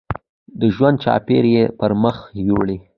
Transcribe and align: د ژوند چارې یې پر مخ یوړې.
د 0.59 0.61
ژوند 0.75 0.95
چارې 1.03 1.49
یې 1.55 1.63
پر 1.79 1.91
مخ 2.03 2.17
یوړې. 2.47 2.77